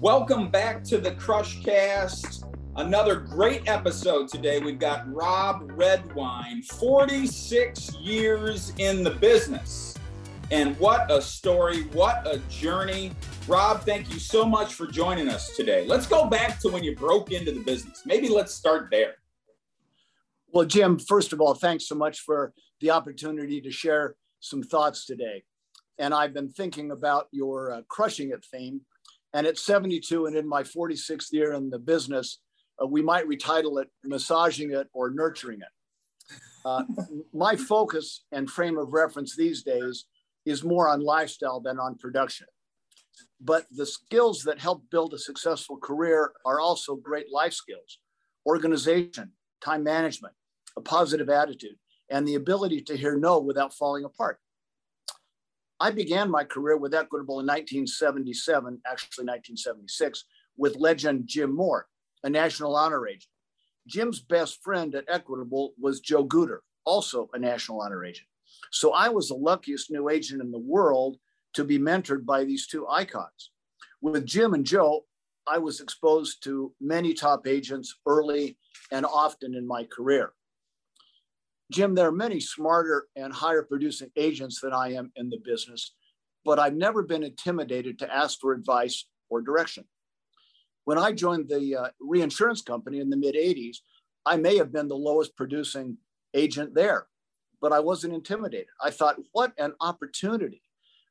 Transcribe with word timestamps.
Welcome 0.00 0.48
back 0.48 0.84
to 0.84 0.98
the 0.98 1.10
Crush 1.16 1.60
Cast. 1.64 2.44
Another 2.76 3.16
great 3.16 3.68
episode 3.68 4.28
today. 4.28 4.60
We've 4.60 4.78
got 4.78 5.12
Rob 5.12 5.72
Redwine, 5.74 6.62
46 6.62 7.96
years 7.96 8.72
in 8.78 9.02
the 9.02 9.10
business. 9.10 9.96
And 10.52 10.78
what 10.78 11.10
a 11.10 11.20
story, 11.20 11.82
what 11.88 12.24
a 12.28 12.38
journey. 12.48 13.10
Rob, 13.48 13.80
thank 13.80 14.12
you 14.14 14.20
so 14.20 14.46
much 14.46 14.74
for 14.74 14.86
joining 14.86 15.28
us 15.28 15.56
today. 15.56 15.84
Let's 15.84 16.06
go 16.06 16.26
back 16.26 16.60
to 16.60 16.68
when 16.68 16.84
you 16.84 16.94
broke 16.94 17.32
into 17.32 17.50
the 17.50 17.64
business. 17.64 18.02
Maybe 18.06 18.28
let's 18.28 18.54
start 18.54 18.90
there. 18.92 19.16
Well, 20.52 20.64
Jim, 20.64 21.00
first 21.00 21.32
of 21.32 21.40
all, 21.40 21.54
thanks 21.54 21.88
so 21.88 21.96
much 21.96 22.20
for 22.20 22.52
the 22.80 22.90
opportunity 22.90 23.60
to 23.62 23.72
share 23.72 24.14
some 24.38 24.62
thoughts 24.62 25.06
today. 25.06 25.42
And 25.98 26.14
I've 26.14 26.32
been 26.32 26.50
thinking 26.50 26.92
about 26.92 27.26
your 27.32 27.72
uh, 27.72 27.82
crushing 27.88 28.30
it 28.30 28.44
theme 28.44 28.82
and 29.34 29.46
at 29.46 29.58
72 29.58 30.26
and 30.26 30.36
in 30.36 30.48
my 30.48 30.62
46th 30.62 31.32
year 31.32 31.52
in 31.52 31.70
the 31.70 31.78
business, 31.78 32.40
uh, 32.82 32.86
we 32.86 33.02
might 33.02 33.28
retitle 33.28 33.80
it 33.82 33.88
massaging 34.04 34.72
it 34.72 34.88
or 34.92 35.10
nurturing 35.10 35.60
it. 35.60 36.36
Uh, 36.64 36.84
my 37.32 37.56
focus 37.56 38.24
and 38.32 38.50
frame 38.50 38.78
of 38.78 38.92
reference 38.92 39.36
these 39.36 39.62
days 39.62 40.06
is 40.46 40.64
more 40.64 40.88
on 40.88 41.00
lifestyle 41.00 41.60
than 41.60 41.78
on 41.78 41.96
production. 41.96 42.46
But 43.40 43.66
the 43.70 43.86
skills 43.86 44.42
that 44.44 44.58
help 44.58 44.82
build 44.90 45.14
a 45.14 45.18
successful 45.18 45.76
career 45.76 46.32
are 46.44 46.60
also 46.60 46.96
great 46.96 47.32
life 47.32 47.52
skills 47.52 47.98
organization, 48.46 49.32
time 49.60 49.84
management, 49.84 50.32
a 50.76 50.80
positive 50.80 51.28
attitude, 51.28 51.76
and 52.08 52.26
the 52.26 52.36
ability 52.36 52.80
to 52.80 52.96
hear 52.96 53.18
no 53.18 53.38
without 53.38 53.74
falling 53.74 54.04
apart. 54.04 54.38
I 55.80 55.92
began 55.92 56.30
my 56.30 56.42
career 56.42 56.76
with 56.76 56.94
Equitable 56.94 57.40
in 57.40 57.46
1977, 57.46 58.80
actually 58.84 59.24
1976, 59.24 60.24
with 60.56 60.76
legend 60.76 61.26
Jim 61.26 61.54
Moore, 61.54 61.86
a 62.24 62.30
national 62.30 62.74
honor 62.74 63.06
agent. 63.06 63.30
Jim's 63.86 64.20
best 64.20 64.62
friend 64.62 64.94
at 64.96 65.04
Equitable 65.08 65.74
was 65.78 66.00
Joe 66.00 66.24
Guder, 66.26 66.58
also 66.84 67.30
a 67.32 67.38
national 67.38 67.80
honor 67.80 68.04
agent. 68.04 68.26
So 68.72 68.92
I 68.92 69.08
was 69.08 69.28
the 69.28 69.34
luckiest 69.34 69.90
new 69.90 70.08
agent 70.08 70.42
in 70.42 70.50
the 70.50 70.58
world 70.58 71.16
to 71.54 71.64
be 71.64 71.78
mentored 71.78 72.26
by 72.26 72.44
these 72.44 72.66
two 72.66 72.86
icons. 72.88 73.50
With 74.02 74.26
Jim 74.26 74.54
and 74.54 74.64
Joe, 74.64 75.04
I 75.46 75.58
was 75.58 75.80
exposed 75.80 76.42
to 76.44 76.74
many 76.80 77.14
top 77.14 77.46
agents 77.46 77.94
early 78.04 78.58
and 78.90 79.06
often 79.06 79.54
in 79.54 79.66
my 79.66 79.84
career. 79.84 80.32
Jim, 81.70 81.94
there 81.94 82.08
are 82.08 82.12
many 82.12 82.40
smarter 82.40 83.06
and 83.14 83.32
higher 83.32 83.62
producing 83.62 84.10
agents 84.16 84.60
than 84.60 84.72
I 84.72 84.94
am 84.94 85.12
in 85.16 85.28
the 85.28 85.38
business, 85.44 85.94
but 86.44 86.58
I've 86.58 86.74
never 86.74 87.02
been 87.02 87.22
intimidated 87.22 87.98
to 87.98 88.14
ask 88.14 88.40
for 88.40 88.52
advice 88.52 89.06
or 89.28 89.42
direction. 89.42 89.84
When 90.84 90.96
I 90.96 91.12
joined 91.12 91.48
the 91.48 91.76
uh, 91.76 91.88
reinsurance 92.00 92.62
company 92.62 93.00
in 93.00 93.10
the 93.10 93.16
mid 93.16 93.34
80s, 93.34 93.78
I 94.24 94.36
may 94.36 94.56
have 94.56 94.72
been 94.72 94.88
the 94.88 94.96
lowest 94.96 95.36
producing 95.36 95.98
agent 96.32 96.74
there, 96.74 97.06
but 97.60 97.72
I 97.72 97.80
wasn't 97.80 98.14
intimidated. 98.14 98.68
I 98.82 98.90
thought, 98.90 99.16
what 99.32 99.52
an 99.58 99.74
opportunity 99.80 100.62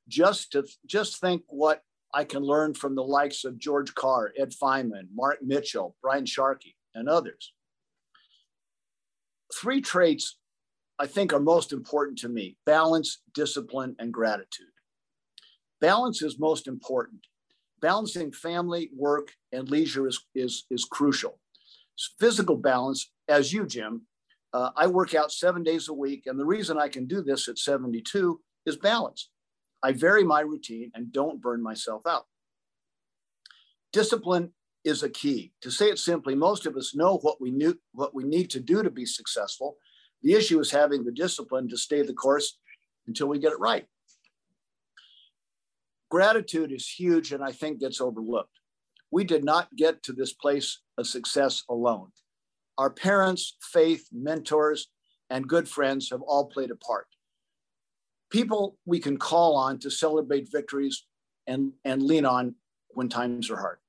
just 0.07 0.51
to 0.53 0.65
just 0.87 1.19
think 1.19 1.43
what 1.47 1.83
I 2.13 2.23
can 2.23 2.41
learn 2.41 2.73
from 2.73 2.95
the 2.95 3.03
likes 3.03 3.43
of 3.43 3.59
George 3.59 3.93
Carr, 3.93 4.33
Ed 4.37 4.51
Feynman, 4.51 5.09
Mark 5.13 5.39
Mitchell, 5.43 5.95
Brian 6.01 6.25
Sharkey, 6.25 6.75
and 6.95 7.07
others. 7.07 7.53
Three 9.53 9.81
traits 9.81 10.37
I 10.99 11.07
think 11.07 11.31
are 11.31 11.39
most 11.39 11.73
important 11.73 12.17
to 12.19 12.29
me 12.29 12.57
balance, 12.65 13.21
discipline, 13.33 13.95
and 13.99 14.11
gratitude. 14.11 14.67
Balance 15.79 16.21
is 16.21 16.39
most 16.39 16.67
important. 16.67 17.21
Balancing 17.81 18.31
family, 18.31 18.89
work, 18.95 19.29
and 19.51 19.69
leisure 19.69 20.07
is, 20.07 20.19
is, 20.33 20.65
is 20.71 20.85
crucial. 20.85 21.39
Physical 22.19 22.55
balance, 22.55 23.11
as 23.27 23.53
you, 23.53 23.65
Jim, 23.67 24.01
uh, 24.53 24.71
I 24.75 24.87
work 24.87 25.13
out 25.13 25.31
seven 25.31 25.61
days 25.61 25.87
a 25.87 25.93
week. 25.93 26.23
And 26.25 26.39
the 26.39 26.45
reason 26.45 26.79
I 26.79 26.87
can 26.87 27.05
do 27.05 27.21
this 27.21 27.47
at 27.47 27.59
72 27.59 28.39
is 28.65 28.77
balance. 28.77 29.29
I 29.83 29.91
vary 29.91 30.23
my 30.23 30.41
routine 30.41 30.91
and 30.95 31.11
don't 31.11 31.41
burn 31.41 31.61
myself 31.61 32.01
out. 32.07 32.25
Discipline 33.93 34.51
is 34.83 35.03
a 35.03 35.09
key. 35.09 35.53
To 35.61 35.69
say 35.69 35.89
it 35.89 35.99
simply, 35.99 36.33
most 36.33 36.65
of 36.65 36.75
us 36.75 36.95
know 36.95 37.17
what 37.17 37.39
we 37.39 37.51
knew, 37.51 37.77
what 37.93 38.15
we 38.15 38.23
need 38.23 38.49
to 38.51 38.59
do 38.59 38.81
to 38.81 38.89
be 38.89 39.05
successful, 39.05 39.77
the 40.23 40.33
issue 40.33 40.59
is 40.59 40.71
having 40.71 41.03
the 41.03 41.11
discipline 41.11 41.69
to 41.69 41.77
stay 41.77 42.01
the 42.01 42.13
course 42.13 42.57
until 43.07 43.27
we 43.27 43.39
get 43.39 43.53
it 43.53 43.59
right. 43.59 43.85
Gratitude 46.09 46.71
is 46.71 46.87
huge 46.87 47.31
and 47.31 47.43
I 47.43 47.51
think 47.51 47.79
gets 47.79 48.01
overlooked. 48.01 48.51
We 49.11 49.23
did 49.23 49.43
not 49.43 49.73
get 49.75 50.03
to 50.03 50.13
this 50.13 50.33
place 50.33 50.81
of 50.97 51.07
success 51.07 51.63
alone. 51.69 52.09
Our 52.77 52.89
parents, 52.89 53.55
faith, 53.61 54.07
mentors, 54.11 54.87
and 55.29 55.47
good 55.47 55.67
friends 55.67 56.09
have 56.11 56.21
all 56.21 56.45
played 56.45 56.71
a 56.71 56.75
part. 56.75 57.07
People 58.29 58.77
we 58.85 58.99
can 58.99 59.17
call 59.17 59.55
on 59.55 59.79
to 59.79 59.89
celebrate 59.89 60.51
victories 60.51 61.05
and, 61.45 61.73
and 61.85 62.03
lean 62.03 62.25
on 62.25 62.55
when 62.89 63.09
times 63.09 63.49
are 63.49 63.57
hard. 63.57 63.79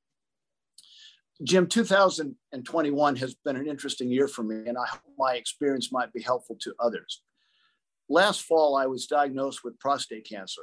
Jim, 1.45 1.69
2021 1.69 3.17
has 3.17 3.35
been 3.45 3.57
an 3.57 3.69
interesting 3.69 4.11
year 4.11 4.27
for 4.27 4.43
me, 4.43 4.69
and 4.69 4.77
I 4.77 4.87
hope 4.87 5.01
my 5.17 5.35
experience 5.35 5.93
might 5.93 6.13
be 6.13 6.21
helpful 6.21 6.57
to 6.63 6.75
others. 6.81 7.23
Last 8.09 8.43
fall, 8.43 8.77
I 8.77 8.87
was 8.87 9.07
diagnosed 9.07 9.63
with 9.63 9.79
prostate 9.79 10.29
cancer. 10.29 10.63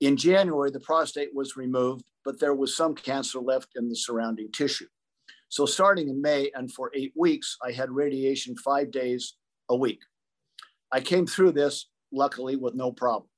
In 0.00 0.16
January, 0.16 0.70
the 0.70 0.78
prostate 0.78 1.34
was 1.34 1.56
removed, 1.56 2.04
but 2.24 2.38
there 2.38 2.54
was 2.54 2.76
some 2.76 2.94
cancer 2.94 3.40
left 3.40 3.70
in 3.74 3.88
the 3.88 3.96
surrounding 3.96 4.52
tissue. 4.52 4.86
So, 5.48 5.66
starting 5.66 6.08
in 6.08 6.22
May 6.22 6.50
and 6.54 6.72
for 6.72 6.92
eight 6.94 7.12
weeks, 7.16 7.56
I 7.64 7.72
had 7.72 7.90
radiation 7.90 8.56
five 8.56 8.92
days 8.92 9.34
a 9.68 9.76
week. 9.76 10.00
I 10.92 11.00
came 11.00 11.26
through 11.26 11.52
this, 11.52 11.88
luckily, 12.12 12.54
with 12.54 12.74
no 12.74 12.92
problem. 12.92 13.28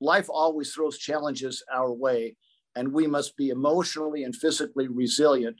Life 0.00 0.28
always 0.28 0.72
throws 0.72 0.98
challenges 0.98 1.62
our 1.72 1.92
way, 1.92 2.36
and 2.76 2.92
we 2.92 3.06
must 3.06 3.36
be 3.36 3.48
emotionally 3.50 4.24
and 4.24 4.34
physically 4.34 4.88
resilient 4.88 5.56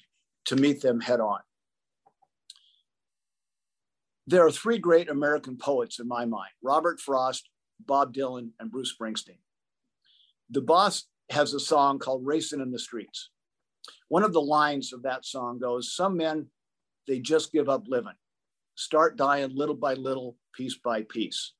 to 0.46 0.56
meet 0.56 0.80
them 0.80 1.00
head 1.00 1.20
on. 1.20 1.40
There 4.26 4.44
are 4.44 4.50
three 4.50 4.78
great 4.78 5.08
American 5.08 5.56
poets 5.56 6.00
in 6.00 6.06
my 6.06 6.24
mind 6.24 6.50
Robert 6.62 7.00
Frost, 7.00 7.48
Bob 7.80 8.14
Dylan, 8.14 8.50
and 8.60 8.70
Bruce 8.70 8.94
Springsteen. 8.94 9.38
The 10.50 10.60
boss 10.60 11.04
has 11.30 11.54
a 11.54 11.60
song 11.60 11.98
called 11.98 12.26
Racing 12.26 12.60
in 12.60 12.70
the 12.70 12.78
Streets. 12.78 13.30
One 14.08 14.22
of 14.22 14.32
the 14.32 14.40
lines 14.40 14.92
of 14.92 15.02
that 15.02 15.24
song 15.24 15.58
goes 15.58 15.94
Some 15.94 16.16
men, 16.16 16.46
they 17.06 17.20
just 17.20 17.52
give 17.52 17.68
up 17.68 17.84
living, 17.88 18.16
start 18.74 19.16
dying 19.16 19.50
little 19.54 19.74
by 19.74 19.94
little, 19.94 20.36
piece 20.54 20.76
by 20.76 21.02
piece. 21.02 21.52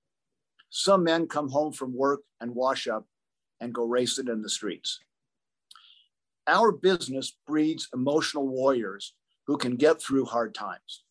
Some 0.71 1.05
men 1.05 1.27
come 1.27 1.49
home 1.49 1.73
from 1.73 1.97
work 1.97 2.21
and 2.41 2.55
wash 2.55 2.87
up 2.87 3.07
and 3.61 3.73
go 3.73 3.85
racing 3.85 4.29
in 4.29 4.43
the 4.43 4.51
streets. 4.51 5.01
Our 6.49 6.73
business 6.73 7.37
breeds 7.47 7.89
emotional 7.95 8.49
warriors 8.49 9.15
who 9.47 9.59
can 9.59 9.77
get 9.77 10.01
through 10.01 10.25
hard 10.25 10.55
times. 10.55 11.05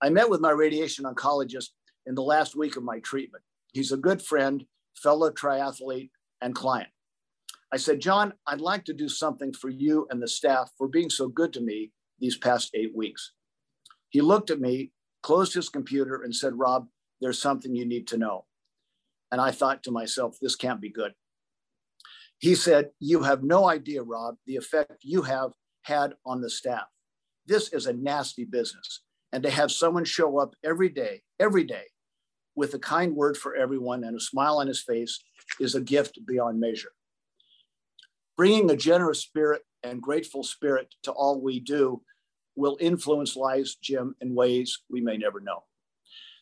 I 0.00 0.10
met 0.10 0.30
with 0.30 0.40
my 0.40 0.50
radiation 0.50 1.04
oncologist 1.04 1.70
in 2.06 2.14
the 2.14 2.22
last 2.22 2.56
week 2.56 2.76
of 2.76 2.84
my 2.84 3.00
treatment. 3.00 3.44
He's 3.72 3.92
a 3.92 3.96
good 3.96 4.22
friend, 4.22 4.64
fellow 4.94 5.30
triathlete, 5.30 6.10
and 6.40 6.54
client. 6.54 6.88
I 7.72 7.78
said, 7.78 8.00
John, 8.00 8.32
I'd 8.46 8.60
like 8.60 8.84
to 8.84 8.92
do 8.92 9.08
something 9.08 9.52
for 9.52 9.70
you 9.70 10.06
and 10.10 10.22
the 10.22 10.28
staff 10.28 10.70
for 10.76 10.88
being 10.88 11.10
so 11.10 11.28
good 11.28 11.52
to 11.54 11.60
me 11.60 11.90
these 12.20 12.36
past 12.36 12.70
eight 12.74 12.94
weeks. 12.94 13.32
He 14.10 14.20
looked 14.20 14.50
at 14.50 14.60
me, 14.60 14.92
closed 15.22 15.54
his 15.54 15.68
computer, 15.68 16.22
and 16.22 16.34
said, 16.34 16.58
Rob, 16.58 16.86
there's 17.20 17.40
something 17.40 17.74
you 17.74 17.86
need 17.86 18.06
to 18.08 18.18
know. 18.18 18.44
And 19.30 19.40
I 19.40 19.50
thought 19.50 19.82
to 19.84 19.90
myself, 19.90 20.36
this 20.40 20.54
can't 20.54 20.80
be 20.80 20.90
good. 20.90 21.14
He 22.42 22.56
said, 22.56 22.90
You 22.98 23.22
have 23.22 23.44
no 23.44 23.68
idea, 23.68 24.02
Rob, 24.02 24.34
the 24.46 24.56
effect 24.56 25.04
you 25.04 25.22
have 25.22 25.52
had 25.82 26.14
on 26.26 26.40
the 26.40 26.50
staff. 26.50 26.86
This 27.46 27.72
is 27.72 27.86
a 27.86 27.92
nasty 27.92 28.44
business. 28.44 29.02
And 29.32 29.44
to 29.44 29.50
have 29.50 29.70
someone 29.70 30.04
show 30.04 30.38
up 30.38 30.56
every 30.64 30.88
day, 30.88 31.22
every 31.38 31.62
day, 31.62 31.84
with 32.56 32.74
a 32.74 32.80
kind 32.80 33.14
word 33.14 33.36
for 33.36 33.54
everyone 33.54 34.02
and 34.02 34.16
a 34.16 34.20
smile 34.20 34.58
on 34.58 34.66
his 34.66 34.82
face 34.82 35.22
is 35.60 35.76
a 35.76 35.80
gift 35.80 36.18
beyond 36.26 36.58
measure. 36.58 36.90
Bringing 38.36 38.68
a 38.72 38.76
generous 38.76 39.20
spirit 39.20 39.62
and 39.84 40.02
grateful 40.02 40.42
spirit 40.42 40.92
to 41.04 41.12
all 41.12 41.40
we 41.40 41.60
do 41.60 42.02
will 42.56 42.76
influence 42.80 43.36
lives, 43.36 43.76
Jim, 43.76 44.16
in 44.20 44.34
ways 44.34 44.80
we 44.90 45.00
may 45.00 45.16
never 45.16 45.40
know. 45.40 45.62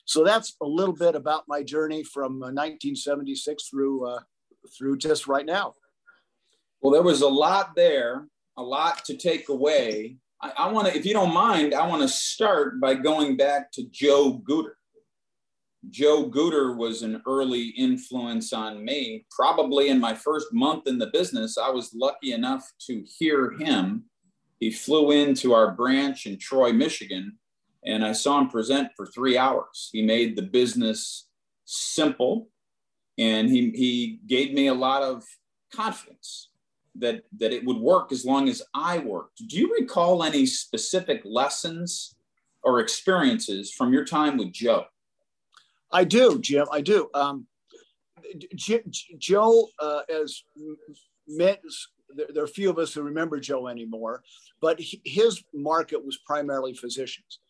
So 0.07 0.25
that's 0.25 0.57
a 0.63 0.67
little 0.67 0.95
bit 0.95 1.15
about 1.15 1.45
my 1.47 1.63
journey 1.63 2.05
from 2.05 2.41
1976 2.41 3.63
uh, 3.63 3.67
through 3.71 4.09
uh, 4.09 4.21
through 4.77 4.97
just 4.97 5.27
right 5.27 5.47
now. 5.47 5.75
Well, 6.81 6.93
there 6.93 7.03
was 7.03 7.21
a 7.21 7.29
lot 7.29 7.75
there, 7.77 8.27
a 8.57 8.63
lot 8.63 9.05
to 9.07 9.17
take 9.17 9.49
away. 9.49 10.17
I, 10.43 10.53
I 10.57 10.73
want 10.73 10.89
to, 10.89 10.97
if 10.97 11.05
you 11.05 11.13
don't 11.13 11.35
mind, 11.35 11.75
I 11.75 11.87
want 11.87 12.03
to 12.03 12.09
start 12.09 12.81
by 12.81 12.95
going 12.95 13.37
back 13.37 13.71
to 13.73 13.85
Joe 13.91 14.43
Guder. 14.49 14.73
Joe 15.89 16.27
Gooder 16.27 16.77
was 16.77 17.03
an 17.03 17.23
early 17.27 17.69
influence 17.69 18.53
on 18.53 18.85
me. 18.85 19.25
Probably 19.31 19.89
in 19.89 19.99
my 19.99 20.15
first 20.15 20.49
month 20.53 20.87
in 20.87 20.99
the 20.99 21.09
business, 21.09 21.57
I 21.57 21.71
was 21.71 21.95
lucky 21.95 22.33
enough 22.33 22.71
to 22.87 23.03
hear 23.19 23.53
him. 23.59 24.05
He 24.59 24.71
flew 24.71 25.11
into 25.11 25.55
our 25.55 25.73
branch 25.73 26.27
in 26.27 26.39
Troy, 26.39 26.73
Michigan, 26.73 27.39
and 27.85 28.05
I 28.05 28.13
saw 28.13 28.39
him 28.39 28.49
present 28.49 28.91
for 28.95 29.07
three 29.07 29.39
hours. 29.39 29.89
He 29.91 30.03
made 30.03 30.37
the 30.37 30.43
business 30.43 31.29
simple, 31.65 32.49
and 33.17 33.49
he, 33.49 33.71
he 33.71 34.21
gave 34.27 34.53
me 34.53 34.67
a 34.67 34.75
lot 34.75 35.03
of 35.03 35.25
confidence 35.73 36.50
that, 36.97 37.23
that 37.39 37.53
it 37.53 37.65
would 37.65 37.79
work 37.79 38.13
as 38.13 38.25
long 38.25 38.49
as 38.49 38.63
I 38.75 38.99
worked. 38.99 39.47
Do 39.49 39.57
you 39.57 39.75
recall 39.79 40.23
any 40.23 40.47
specific 40.47 41.23
lessons 41.25 42.15
or 42.63 42.81
experiences 42.81 43.73
from 43.73 43.93
your 43.93 44.05
time 44.05 44.37
with 44.37 44.53
Joe? 44.53 44.85
I 45.93 46.05
do, 46.05 46.39
Jim. 46.39 46.67
I 46.71 46.81
do. 46.81 47.09
Um, 47.15 47.47
J- 48.55 48.85
Joe, 49.19 49.69
uh, 49.79 50.03
as 50.09 50.43
met, 51.27 51.61
there, 52.15 52.45
are 52.45 52.47
few 52.47 52.71
of 52.71 52.79
us 52.79 52.93
who 52.93 53.03
remember 53.03 53.41
Joe 53.41 53.69
anymore, 53.69 54.23
but 54.61 54.81
his 54.81 55.43
market 55.53 56.05
was 56.05 56.19
primarily 56.19 56.75
physicians, 56.75 57.41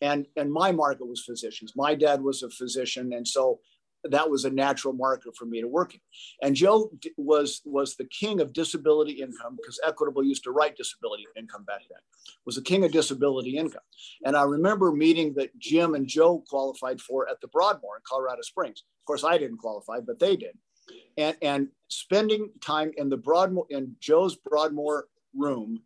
and 0.00 0.26
and 0.36 0.52
my 0.52 0.72
market 0.72 1.06
was 1.06 1.24
physicians. 1.24 1.72
My 1.76 1.94
dad 1.94 2.22
was 2.22 2.42
a 2.42 2.50
physician, 2.50 3.12
and 3.12 3.26
so 3.26 3.60
that 4.04 4.30
was 4.30 4.44
a 4.44 4.50
natural 4.50 4.94
marker 4.94 5.30
for 5.36 5.44
me 5.44 5.60
to 5.60 5.68
work 5.68 5.94
in. 5.94 6.00
And 6.42 6.56
Joe 6.56 6.90
was 7.16 7.60
was 7.64 7.96
the 7.96 8.06
king 8.06 8.40
of 8.40 8.52
disability 8.52 9.12
income 9.12 9.56
because 9.56 9.80
Equitable 9.84 10.24
used 10.24 10.44
to 10.44 10.52
write 10.52 10.76
disability 10.76 11.26
income 11.36 11.64
back 11.64 11.82
then. 11.90 12.00
Was 12.46 12.56
the 12.56 12.62
king 12.62 12.84
of 12.84 12.92
disability 12.92 13.56
income. 13.56 13.82
And 14.24 14.36
I 14.36 14.44
remember 14.44 14.92
meeting 14.92 15.34
that 15.34 15.56
Jim 15.58 15.94
and 15.94 16.06
Joe 16.06 16.42
qualified 16.48 17.00
for 17.00 17.28
at 17.28 17.40
the 17.40 17.48
Broadmoor 17.48 17.96
in 17.96 18.02
Colorado 18.04 18.42
Springs. 18.42 18.82
Of 19.02 19.06
course, 19.06 19.24
I 19.24 19.38
didn't 19.38 19.58
qualify, 19.58 20.00
but 20.00 20.18
they 20.18 20.36
did. 20.36 20.56
And 21.16 21.36
and 21.42 21.68
spending 21.88 22.50
time 22.60 22.92
in 22.96 23.08
the 23.08 23.16
Broadmoor 23.16 23.66
in 23.70 23.96
Joe's 24.00 24.36
Broadmoor 24.36 25.08
room, 25.36 25.82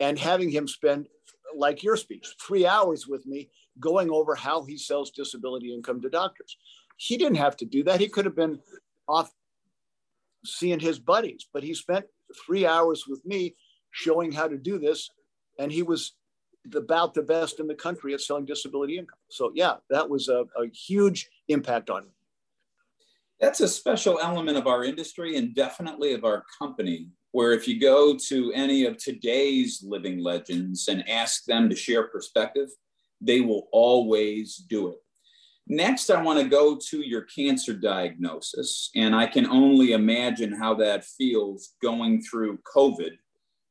and 0.00 0.18
having 0.18 0.50
him 0.50 0.68
spend 0.68 1.08
like 1.56 1.82
your 1.82 1.96
speech, 1.96 2.26
three 2.46 2.66
hours 2.66 3.06
with 3.08 3.26
me 3.26 3.48
going 3.80 4.10
over 4.10 4.34
how 4.34 4.64
he 4.64 4.76
sells 4.76 5.10
disability 5.10 5.72
income 5.72 6.00
to 6.02 6.10
doctors 6.10 6.56
he 6.98 7.16
didn't 7.16 7.36
have 7.36 7.56
to 7.56 7.64
do 7.64 7.84
that. 7.84 8.00
He 8.00 8.08
could 8.08 8.26
have 8.26 8.36
been 8.36 8.58
off 9.08 9.32
seeing 10.44 10.80
his 10.80 10.98
buddies, 10.98 11.46
but 11.52 11.62
he 11.62 11.72
spent 11.72 12.04
three 12.44 12.66
hours 12.66 13.04
with 13.08 13.24
me 13.24 13.54
showing 13.92 14.32
how 14.32 14.48
to 14.48 14.58
do 14.58 14.78
this. 14.78 15.08
And 15.58 15.72
he 15.72 15.82
was 15.82 16.14
about 16.74 17.14
the 17.14 17.22
best 17.22 17.60
in 17.60 17.68
the 17.68 17.74
country 17.74 18.14
at 18.14 18.20
selling 18.20 18.44
disability 18.44 18.98
income. 18.98 19.18
So, 19.30 19.52
yeah, 19.54 19.76
that 19.90 20.10
was 20.10 20.28
a, 20.28 20.44
a 20.56 20.66
huge 20.72 21.28
impact 21.46 21.88
on 21.88 22.04
me. 22.04 22.10
That's 23.40 23.60
a 23.60 23.68
special 23.68 24.18
element 24.20 24.58
of 24.58 24.66
our 24.66 24.82
industry 24.84 25.36
and 25.36 25.54
definitely 25.54 26.12
of 26.12 26.24
our 26.24 26.44
company. 26.58 27.08
Where 27.30 27.52
if 27.52 27.68
you 27.68 27.78
go 27.78 28.16
to 28.16 28.52
any 28.54 28.86
of 28.86 28.96
today's 28.96 29.84
living 29.86 30.18
legends 30.18 30.88
and 30.88 31.08
ask 31.08 31.44
them 31.44 31.68
to 31.68 31.76
share 31.76 32.08
perspective, 32.08 32.70
they 33.20 33.40
will 33.40 33.68
always 33.70 34.56
do 34.56 34.88
it. 34.88 34.98
Next, 35.70 36.08
I 36.08 36.22
want 36.22 36.40
to 36.40 36.48
go 36.48 36.76
to 36.88 37.00
your 37.06 37.22
cancer 37.22 37.74
diagnosis. 37.74 38.90
And 38.96 39.14
I 39.14 39.26
can 39.26 39.46
only 39.46 39.92
imagine 39.92 40.50
how 40.50 40.74
that 40.76 41.04
feels 41.04 41.74
going 41.82 42.22
through 42.22 42.58
COVID. 42.74 43.10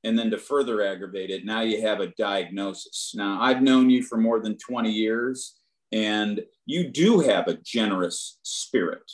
And 0.03 0.17
then 0.17 0.29
to 0.29 0.37
further 0.37 0.83
aggravate 0.83 1.31
it, 1.31 1.43
now 1.43 1.61
you 1.61 1.81
have 1.81 1.99
a 1.99 2.13
diagnosis. 2.17 3.13
Now, 3.15 3.41
I've 3.41 3.63
known 3.63 3.89
you 3.89 4.03
for 4.03 4.17
more 4.17 4.39
than 4.39 4.57
20 4.57 4.91
years, 4.91 5.55
and 5.91 6.43
you 6.67 6.87
do 6.87 7.19
have 7.19 7.47
a 7.47 7.57
generous 7.57 8.37
spirit. 8.43 9.11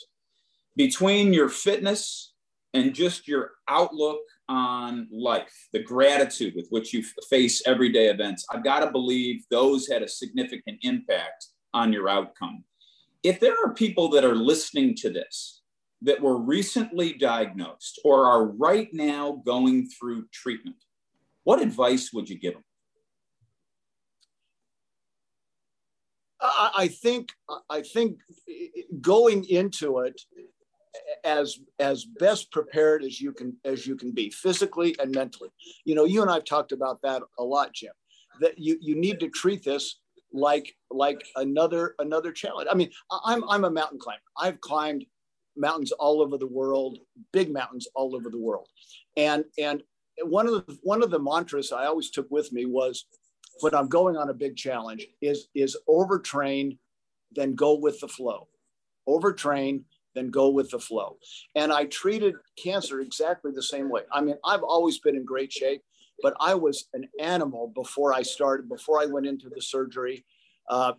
Between 0.76 1.32
your 1.32 1.48
fitness 1.48 2.34
and 2.74 2.94
just 2.94 3.26
your 3.26 3.52
outlook 3.66 4.20
on 4.46 5.08
life, 5.10 5.68
the 5.72 5.82
gratitude 5.82 6.52
with 6.54 6.68
which 6.68 6.92
you 6.92 7.02
face 7.30 7.62
everyday 7.66 8.08
events, 8.08 8.44
I've 8.50 8.64
got 8.64 8.80
to 8.80 8.90
believe 8.90 9.42
those 9.50 9.88
had 9.88 10.02
a 10.02 10.08
significant 10.08 10.80
impact 10.82 11.46
on 11.72 11.92
your 11.92 12.10
outcome 12.10 12.62
if 13.24 13.40
there 13.40 13.56
are 13.64 13.72
people 13.72 14.08
that 14.10 14.22
are 14.22 14.36
listening 14.36 14.94
to 14.96 15.10
this 15.10 15.62
that 16.02 16.20
were 16.20 16.36
recently 16.36 17.14
diagnosed 17.14 17.98
or 18.04 18.26
are 18.26 18.44
right 18.44 18.90
now 18.92 19.42
going 19.46 19.88
through 19.88 20.26
treatment, 20.30 20.76
what 21.44 21.60
advice 21.60 22.12
would 22.12 22.28
you 22.28 22.38
give 22.38 22.52
them? 22.52 22.64
I 26.40 26.88
think 26.88 27.30
I 27.70 27.80
think 27.80 28.18
going 29.00 29.44
into 29.44 30.00
it 30.00 30.20
as 31.24 31.58
as 31.78 32.04
best 32.04 32.52
prepared 32.52 33.02
as 33.02 33.18
you 33.18 33.32
can 33.32 33.56
as 33.64 33.86
you 33.86 33.96
can 33.96 34.12
be 34.12 34.28
physically 34.28 34.94
and 34.98 35.10
mentally. 35.10 35.48
You 35.86 35.94
know, 35.94 36.04
you 36.04 36.20
and 36.20 36.30
I've 36.30 36.44
talked 36.44 36.72
about 36.72 37.00
that 37.00 37.22
a 37.38 37.42
lot, 37.42 37.72
Jim. 37.72 37.92
That 38.42 38.58
you 38.58 38.76
you 38.82 38.94
need 38.94 39.20
to 39.20 39.30
treat 39.30 39.64
this 39.64 40.00
like 40.34 40.74
like 40.90 41.24
another 41.36 41.94
another 42.00 42.32
challenge. 42.32 42.68
I 42.70 42.74
mean, 42.74 42.90
I'm 43.24 43.48
I'm 43.48 43.64
a 43.64 43.70
mountain 43.70 43.98
climber. 43.98 44.20
I've 44.36 44.60
climbed 44.60 45.06
mountains 45.56 45.92
all 45.92 46.20
over 46.20 46.36
the 46.36 46.46
world, 46.46 46.98
big 47.32 47.52
mountains 47.52 47.86
all 47.94 48.14
over 48.14 48.28
the 48.28 48.40
world, 48.40 48.68
and 49.16 49.44
and 49.58 49.82
one 50.22 50.46
of 50.46 50.52
the 50.52 50.78
one 50.82 51.02
of 51.02 51.10
the 51.10 51.20
mantras 51.20 51.72
I 51.72 51.86
always 51.86 52.10
took 52.10 52.30
with 52.30 52.52
me 52.52 52.66
was 52.66 53.06
when 53.60 53.74
I'm 53.74 53.88
going 53.88 54.16
on 54.16 54.28
a 54.28 54.34
big 54.34 54.56
challenge 54.56 55.06
is 55.22 55.48
is 55.54 55.78
overtrain, 55.88 56.78
then 57.32 57.54
go 57.54 57.74
with 57.74 58.00
the 58.00 58.08
flow. 58.08 58.48
Overtrain, 59.08 59.84
then 60.16 60.30
go 60.30 60.48
with 60.48 60.70
the 60.70 60.80
flow. 60.80 61.18
And 61.54 61.72
I 61.72 61.84
treated 61.84 62.34
cancer 62.60 63.00
exactly 63.00 63.52
the 63.54 63.62
same 63.62 63.88
way. 63.88 64.02
I 64.10 64.20
mean, 64.20 64.36
I've 64.44 64.62
always 64.62 64.98
been 64.98 65.14
in 65.14 65.24
great 65.24 65.52
shape 65.52 65.82
but 66.22 66.34
I 66.40 66.54
was 66.54 66.88
an 66.94 67.08
animal 67.20 67.72
before 67.74 68.14
I 68.14 68.22
started, 68.22 68.68
before 68.68 69.00
I 69.00 69.06
went 69.06 69.26
into 69.26 69.48
the 69.48 69.60
surgery. 69.60 70.24
Uh, 70.68 70.92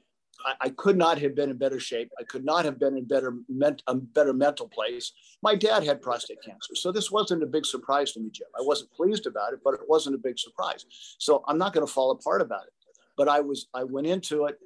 I, 0.45 0.53
I, 0.62 0.69
could 0.69 0.97
not 0.97 1.17
have 1.19 1.35
been 1.35 1.50
in 1.50 1.57
better 1.57 1.79
shape. 1.79 2.12
I 2.19 2.23
could 2.23 2.44
not 2.44 2.65
have 2.65 2.79
been 2.79 2.97
in 2.97 3.06
better 3.06 3.35
ment- 3.47 3.83
a 3.88 3.95
better 3.95 4.33
mental 4.33 4.67
place. 4.67 5.13
My 5.41 5.56
dad 5.56 5.83
had 5.83 6.01
prostate 6.01 6.44
cancer, 6.44 6.75
so 6.75 6.91
this 6.91 7.12
wasn't 7.12 7.44
a 7.44 7.47
big 7.47 7.65
surprise 7.65 8.12
to 8.13 8.19
me, 8.19 8.29
Jim. 8.31 8.47
I 8.57 8.62
wasn't 8.63 8.91
pleased 8.91 9.27
about 9.27 9.53
it, 9.53 9.59
but 9.63 9.75
it 9.75 9.81
wasn't 9.88 10.15
a 10.15 10.19
big 10.19 10.38
surprise. 10.38 10.85
So 11.19 11.44
I'm 11.47 11.57
not 11.57 11.73
going 11.73 11.85
to 11.85 11.91
fall 11.91 12.11
apart 12.11 12.41
about 12.41 12.65
it. 12.65 12.73
But 13.18 13.29
I 13.29 13.39
was 13.39 13.68
I 13.73 13.83
went 13.85 14.07
into 14.07 14.45
it 14.45 14.59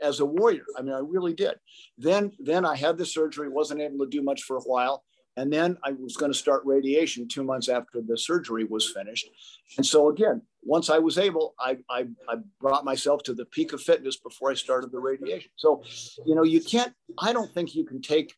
as 0.00 0.20
a 0.20 0.24
warrior. 0.24 0.64
I 0.76 0.82
mean, 0.82 0.94
I 0.94 1.00
really 1.00 1.34
did. 1.34 1.54
Then 1.96 2.32
then 2.38 2.64
I 2.64 2.76
had 2.76 2.96
the 2.96 3.06
surgery, 3.06 3.48
wasn't 3.48 3.80
able 3.80 4.04
to 4.04 4.10
do 4.10 4.22
much 4.22 4.42
for 4.42 4.56
a 4.56 4.62
while. 4.62 5.02
And 5.38 5.52
then 5.52 5.78
I 5.84 5.92
was 5.92 6.16
going 6.16 6.32
to 6.32 6.38
start 6.38 6.66
radiation 6.66 7.28
two 7.28 7.44
months 7.44 7.68
after 7.68 8.00
the 8.00 8.18
surgery 8.18 8.64
was 8.64 8.90
finished. 8.90 9.30
And 9.76 9.86
so, 9.86 10.08
again, 10.08 10.42
once 10.64 10.90
I 10.90 10.98
was 10.98 11.16
able, 11.16 11.54
I, 11.60 11.78
I, 11.88 12.08
I, 12.28 12.38
brought 12.60 12.84
myself 12.84 13.22
to 13.22 13.34
the 13.34 13.44
peak 13.44 13.72
of 13.72 13.80
fitness 13.80 14.16
before 14.16 14.50
I 14.50 14.54
started 14.54 14.90
the 14.90 14.98
radiation. 14.98 15.52
So, 15.54 15.84
you 16.26 16.34
know, 16.34 16.42
you 16.42 16.60
can't, 16.60 16.92
I 17.20 17.32
don't 17.32 17.54
think 17.54 17.76
you 17.76 17.84
can 17.84 18.02
take 18.02 18.34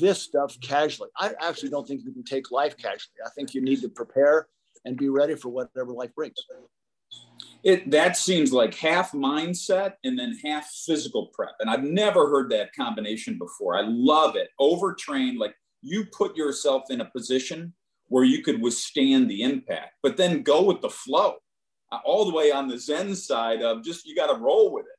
this 0.00 0.20
stuff 0.20 0.58
casually. 0.60 1.08
I 1.16 1.34
actually 1.40 1.70
don't 1.70 1.86
think 1.86 2.02
you 2.04 2.12
can 2.12 2.24
take 2.24 2.50
life 2.50 2.76
casually. 2.76 3.20
I 3.24 3.30
think 3.30 3.54
you 3.54 3.62
need 3.62 3.80
to 3.82 3.88
prepare 3.88 4.48
and 4.84 4.96
be 4.96 5.10
ready 5.10 5.36
for 5.36 5.50
whatever 5.50 5.92
life 5.92 6.12
brings. 6.16 6.34
It, 7.62 7.92
that 7.92 8.16
seems 8.16 8.52
like 8.52 8.74
half 8.74 9.12
mindset 9.12 9.94
and 10.02 10.18
then 10.18 10.36
half 10.44 10.68
physical 10.84 11.28
prep. 11.32 11.54
And 11.60 11.70
I've 11.70 11.84
never 11.84 12.28
heard 12.28 12.50
that 12.50 12.74
combination 12.74 13.38
before. 13.38 13.76
I 13.76 13.84
love 13.86 14.34
it. 14.34 14.48
Overtrained, 14.58 15.38
like 15.38 15.54
you 15.84 16.06
put 16.06 16.36
yourself 16.36 16.84
in 16.90 17.02
a 17.02 17.10
position 17.10 17.74
where 18.08 18.24
you 18.24 18.42
could 18.42 18.60
withstand 18.60 19.30
the 19.30 19.42
impact, 19.42 19.92
but 20.02 20.16
then 20.16 20.42
go 20.42 20.62
with 20.62 20.80
the 20.80 20.90
flow 20.90 21.36
uh, 21.92 21.98
all 22.04 22.24
the 22.24 22.34
way 22.34 22.50
on 22.50 22.68
the 22.68 22.78
Zen 22.78 23.14
side 23.14 23.62
of 23.62 23.84
just 23.84 24.06
you 24.06 24.16
got 24.16 24.34
to 24.34 24.40
roll 24.40 24.72
with 24.72 24.86
it. 24.86 24.98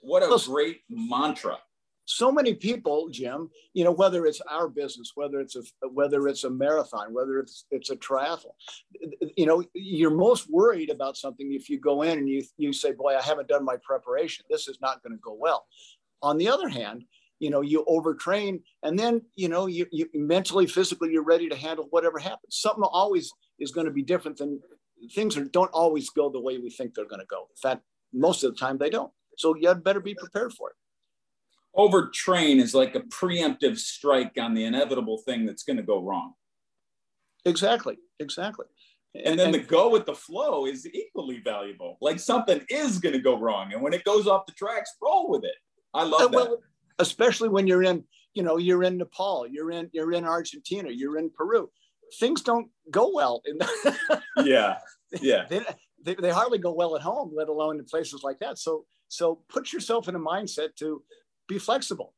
What 0.00 0.22
a 0.22 0.48
great 0.48 0.80
mantra. 0.88 1.58
So 2.06 2.30
many 2.30 2.52
people, 2.54 3.08
Jim, 3.08 3.48
you 3.72 3.82
know, 3.82 3.90
whether 3.90 4.26
it's 4.26 4.42
our 4.42 4.68
business, 4.68 5.12
whether 5.14 5.40
it's 5.40 5.56
a 5.56 5.88
whether 5.88 6.28
it's 6.28 6.44
a 6.44 6.50
marathon, 6.50 7.14
whether 7.14 7.38
it's 7.38 7.64
it's 7.70 7.88
a 7.88 7.96
triathlon, 7.96 8.52
you 9.36 9.46
know, 9.46 9.64
you're 9.72 10.10
most 10.10 10.50
worried 10.50 10.90
about 10.90 11.16
something 11.16 11.52
if 11.52 11.70
you 11.70 11.80
go 11.80 12.02
in 12.02 12.18
and 12.18 12.28
you 12.28 12.42
you 12.58 12.74
say, 12.74 12.92
"Boy, 12.92 13.16
I 13.16 13.22
haven't 13.22 13.48
done 13.48 13.64
my 13.64 13.76
preparation. 13.82 14.44
This 14.50 14.68
is 14.68 14.78
not 14.82 15.02
going 15.02 15.14
to 15.14 15.20
go 15.22 15.32
well." 15.32 15.66
On 16.20 16.36
the 16.36 16.48
other 16.48 16.68
hand, 16.68 17.04
you 17.44 17.50
know 17.50 17.60
you 17.60 17.84
overtrain 17.86 18.62
and 18.82 18.98
then 18.98 19.20
you 19.36 19.50
know 19.50 19.66
you, 19.66 19.84
you 19.92 20.08
mentally 20.14 20.66
physically 20.66 21.10
you're 21.12 21.30
ready 21.34 21.46
to 21.46 21.54
handle 21.54 21.86
whatever 21.90 22.18
happens. 22.18 22.56
Something 22.56 22.84
always 22.84 23.30
is 23.58 23.70
going 23.70 23.86
to 23.86 23.92
be 23.92 24.02
different 24.02 24.38
than 24.38 24.60
things 25.14 25.36
are, 25.36 25.44
don't 25.44 25.70
always 25.72 26.08
go 26.08 26.30
the 26.30 26.40
way 26.40 26.56
we 26.56 26.70
think 26.70 26.94
they're 26.94 27.12
going 27.14 27.20
to 27.20 27.26
go. 27.26 27.42
In 27.42 27.60
fact 27.60 27.82
most 28.14 28.44
of 28.44 28.54
the 28.54 28.58
time 28.58 28.78
they 28.78 28.88
don't. 28.88 29.12
So 29.36 29.54
you 29.56 29.74
better 29.74 30.00
be 30.00 30.14
prepared 30.14 30.54
for 30.54 30.70
it. 30.70 30.76
Overtrain 31.76 32.62
is 32.62 32.74
like 32.74 32.94
a 32.94 33.00
preemptive 33.00 33.76
strike 33.76 34.38
on 34.40 34.54
the 34.54 34.64
inevitable 34.64 35.18
thing 35.18 35.44
that's 35.44 35.64
going 35.64 35.76
to 35.76 35.82
go 35.82 36.02
wrong. 36.02 36.32
Exactly 37.44 37.98
exactly. 38.20 38.66
And 39.22 39.38
then 39.38 39.48
and, 39.48 39.54
the 39.54 39.58
go 39.58 39.90
with 39.90 40.06
the 40.06 40.14
flow 40.14 40.66
is 40.66 40.86
equally 40.86 41.40
valuable. 41.44 41.98
Like 42.00 42.18
something 42.18 42.62
is 42.70 42.98
going 42.98 43.12
to 43.12 43.20
go 43.20 43.38
wrong 43.38 43.74
and 43.74 43.82
when 43.82 43.92
it 43.92 44.04
goes 44.04 44.26
off 44.26 44.46
the 44.46 44.52
tracks 44.52 44.96
roll 45.02 45.28
with 45.28 45.44
it. 45.44 45.56
I 45.92 46.02
love 46.02 46.22
uh, 46.22 46.28
that. 46.28 46.32
well, 46.32 46.58
especially 46.98 47.48
when 47.48 47.66
you're 47.66 47.82
in, 47.82 48.04
you 48.34 48.42
know, 48.42 48.56
you're 48.56 48.82
in 48.82 48.98
Nepal, 48.98 49.46
you're 49.46 49.70
in, 49.70 49.90
you're 49.92 50.12
in 50.12 50.24
Argentina, 50.24 50.90
you're 50.90 51.18
in 51.18 51.30
Peru. 51.30 51.70
Things 52.18 52.42
don't 52.42 52.68
go 52.90 53.10
well. 53.12 53.42
In 53.46 53.58
the, 53.58 54.22
yeah, 54.44 54.78
yeah. 55.20 55.46
They, 55.48 55.60
they, 56.02 56.14
they 56.14 56.30
hardly 56.30 56.58
go 56.58 56.72
well 56.72 56.96
at 56.96 57.02
home, 57.02 57.32
let 57.34 57.48
alone 57.48 57.78
in 57.78 57.84
places 57.84 58.22
like 58.22 58.38
that. 58.40 58.58
So, 58.58 58.84
so 59.08 59.40
put 59.48 59.72
yourself 59.72 60.08
in 60.08 60.14
a 60.14 60.20
mindset 60.20 60.76
to 60.76 61.02
be 61.48 61.58
flexible. 61.58 62.14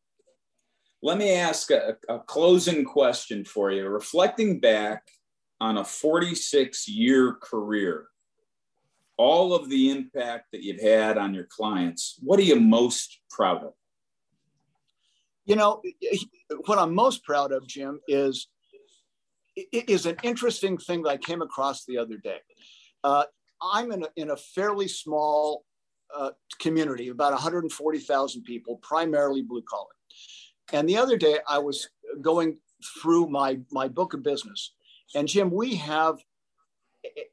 Let 1.02 1.18
me 1.18 1.34
ask 1.34 1.70
a, 1.70 1.96
a 2.08 2.18
closing 2.18 2.84
question 2.84 3.44
for 3.44 3.70
you. 3.70 3.86
Reflecting 3.88 4.60
back 4.60 5.02
on 5.60 5.78
a 5.78 5.84
46 5.84 6.88
year 6.88 7.34
career, 7.34 8.08
all 9.16 9.54
of 9.54 9.68
the 9.70 9.90
impact 9.90 10.46
that 10.52 10.62
you've 10.62 10.80
had 10.80 11.16
on 11.16 11.32
your 11.32 11.46
clients, 11.48 12.18
what 12.22 12.38
are 12.38 12.42
you 12.42 12.58
most 12.58 13.20
proud 13.30 13.62
of? 13.62 13.72
You 15.46 15.54
know, 15.54 15.80
what 16.66 16.78
I'm 16.78 16.94
most 16.94 17.24
proud 17.24 17.52
of, 17.52 17.66
Jim, 17.66 18.00
is 18.08 18.48
is 19.72 20.04
an 20.04 20.16
interesting 20.22 20.76
thing 20.76 21.02
that 21.02 21.08
I 21.08 21.16
came 21.16 21.40
across 21.40 21.84
the 21.84 21.96
other 21.96 22.18
day. 22.18 22.38
Uh, 23.02 23.24
I'm 23.62 23.90
in 23.90 24.02
a, 24.02 24.08
in 24.16 24.30
a 24.30 24.36
fairly 24.36 24.86
small 24.86 25.64
uh, 26.14 26.30
community, 26.60 27.08
about 27.08 27.32
140,000 27.32 28.42
people, 28.42 28.76
primarily 28.82 29.40
blue 29.40 29.62
collar. 29.62 29.94
And 30.72 30.86
the 30.86 30.98
other 30.98 31.16
day, 31.16 31.38
I 31.48 31.58
was 31.58 31.88
going 32.20 32.58
through 33.00 33.28
my 33.28 33.60
my 33.70 33.86
book 33.88 34.14
of 34.14 34.24
business, 34.24 34.74
and 35.14 35.28
Jim, 35.28 35.50
we 35.50 35.76
have 35.76 36.18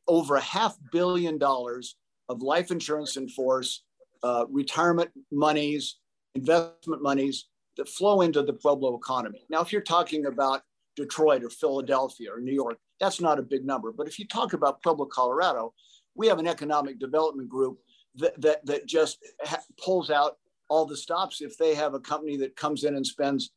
over 0.08 0.36
a 0.36 0.42
half 0.42 0.78
billion 0.92 1.40
dollars 1.40 1.96
of 2.30 2.44
life 2.44 2.70
insurance 2.70 3.18
in 3.18 3.28
force, 3.28 3.84
uh, 4.22 4.46
retirement 4.50 5.10
monies, 5.32 5.98
investment 6.36 7.02
monies 7.02 7.48
that 7.78 7.90
flow 7.90 8.22
into 8.22 8.44
the 8.44 8.54
Pueblo 8.54 8.96
economy. 8.96 9.46
Now, 9.50 9.62
if 9.62 9.72
you're 9.72 9.82
talking 9.82 10.26
about 10.26 10.62
Detroit 10.96 11.44
or 11.44 11.50
Philadelphia 11.50 12.30
or 12.34 12.40
New 12.40 12.54
York, 12.54 12.78
that's 13.00 13.20
not 13.20 13.40
a 13.40 13.44
big 13.44 13.66
number. 13.66 13.92
But 13.92 14.08
if 14.08 14.20
you 14.20 14.28
talk 14.28 14.54
about 14.54 14.82
Pueblo, 14.82 15.06
Colorado, 15.06 15.74
we 16.16 16.28
have 16.28 16.40
an 16.40 16.48
economic 16.48 17.00
development 17.00 17.50
group 17.50 17.80
that, 18.16 18.40
that, 18.42 18.66
that 18.66 18.86
just 18.86 19.18
ha- 19.44 19.64
pulls 19.84 20.12
out 20.12 20.38
all 20.70 20.86
the 20.86 20.98
stops 20.98 21.42
if 21.42 21.58
they 21.58 21.74
have 21.76 21.94
a 21.94 22.00
company 22.00 22.38
that 22.38 22.56
comes 22.56 22.84
in 22.84 22.96
and 22.96 23.06
spends 23.06 23.52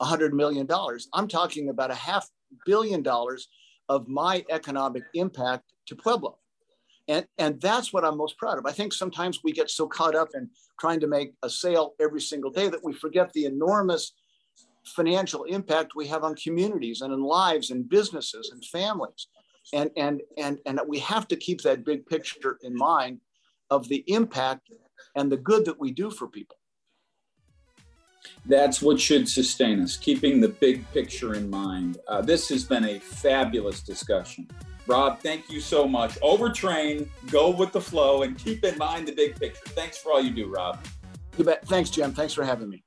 $100 0.00 0.32
million. 0.32 0.68
I'm 1.12 1.28
talking 1.28 1.68
about 1.70 1.90
a 1.90 1.94
half 1.94 2.28
billion 2.66 3.02
dollars 3.02 3.48
of 3.88 4.08
my 4.08 4.44
economic 4.50 5.02
impact 5.14 5.72
to 5.86 5.96
Pueblo. 5.96 6.38
And, 7.08 7.26
and 7.38 7.60
that's 7.60 7.92
what 7.92 8.04
I'm 8.04 8.16
most 8.16 8.38
proud 8.38 8.58
of. 8.58 8.66
I 8.66 8.72
think 8.72 8.92
sometimes 8.92 9.40
we 9.42 9.52
get 9.52 9.70
so 9.70 9.86
caught 9.86 10.14
up 10.14 10.28
in 10.34 10.48
trying 10.78 11.00
to 11.00 11.08
make 11.08 11.32
a 11.42 11.50
sale 11.50 11.94
every 12.00 12.20
single 12.20 12.50
day 12.50 12.68
that 12.68 12.84
we 12.84 12.92
forget 12.92 13.32
the 13.32 13.44
enormous 13.44 14.12
financial 14.84 15.44
impact 15.44 15.94
we 15.94 16.06
have 16.06 16.24
on 16.24 16.34
communities 16.36 17.00
and 17.00 17.12
in 17.12 17.20
lives 17.20 17.70
and 17.70 17.88
businesses 17.88 18.50
and 18.52 18.64
families. 18.64 19.28
And, 19.72 19.90
and, 19.96 20.22
and, 20.38 20.58
and 20.66 20.80
we 20.86 20.98
have 21.00 21.28
to 21.28 21.36
keep 21.36 21.62
that 21.62 21.84
big 21.84 22.06
picture 22.06 22.58
in 22.62 22.76
mind 22.76 23.20
of 23.70 23.88
the 23.88 24.04
impact 24.06 24.70
and 25.16 25.30
the 25.30 25.36
good 25.36 25.64
that 25.64 25.78
we 25.78 25.92
do 25.92 26.10
for 26.10 26.26
people. 26.26 26.56
That's 28.46 28.80
what 28.80 29.00
should 29.00 29.28
sustain 29.28 29.80
us, 29.80 29.96
keeping 29.96 30.40
the 30.40 30.48
big 30.48 30.88
picture 30.92 31.34
in 31.34 31.50
mind. 31.50 31.98
Uh, 32.06 32.22
this 32.22 32.48
has 32.50 32.64
been 32.64 32.84
a 32.84 32.98
fabulous 32.98 33.82
discussion. 33.82 34.48
Rob, 34.86 35.20
thank 35.20 35.48
you 35.50 35.60
so 35.60 35.86
much. 35.86 36.12
Overtrain, 36.20 37.08
go 37.30 37.50
with 37.50 37.72
the 37.72 37.80
flow, 37.80 38.22
and 38.22 38.36
keep 38.36 38.64
in 38.64 38.76
mind 38.78 39.06
the 39.06 39.12
big 39.12 39.38
picture. 39.38 39.64
Thanks 39.68 39.98
for 39.98 40.12
all 40.12 40.20
you 40.20 40.30
do, 40.30 40.48
Rob. 40.48 40.84
You 41.38 41.44
bet. 41.44 41.66
Thanks, 41.66 41.90
Jim. 41.90 42.12
Thanks 42.12 42.34
for 42.34 42.44
having 42.44 42.68
me. 42.68 42.82